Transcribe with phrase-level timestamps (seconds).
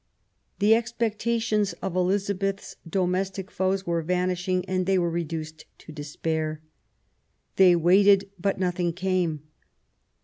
[0.57, 6.59] The expectations of Elizabeth's domestic foes were vanishing, and they were reduced to despair.
[7.57, 9.43] They waited, but nothing came.